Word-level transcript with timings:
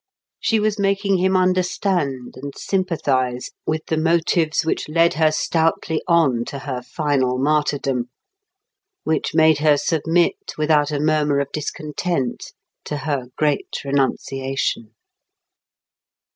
She 0.39 0.59
was 0.59 0.79
making 0.79 1.19
him 1.19 1.37
understand 1.37 2.33
and 2.35 2.53
sympathise 2.57 3.51
with 3.67 3.85
the 3.85 3.99
motives 3.99 4.63
which 4.65 4.89
led 4.89 5.13
her 5.13 5.31
stoutly 5.31 6.01
on 6.07 6.43
to 6.45 6.57
her 6.57 6.81
final 6.81 7.37
martyrdom, 7.37 8.09
which 9.03 9.35
made 9.35 9.59
her 9.59 9.77
submit 9.77 10.53
without 10.57 10.89
a 10.89 10.99
murmur 10.99 11.37
of 11.39 11.51
discontent 11.53 12.51
to 12.85 12.97
her 13.05 13.25
great 13.37 13.83
renunciation. 13.85 14.95